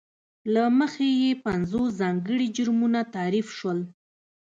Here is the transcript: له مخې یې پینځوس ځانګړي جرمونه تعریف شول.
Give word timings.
له 0.53 0.63
مخې 0.79 1.07
یې 1.21 1.31
پینځوس 1.45 1.89
ځانګړي 2.01 2.47
جرمونه 2.55 2.99
تعریف 3.15 3.47
شول. 3.57 3.79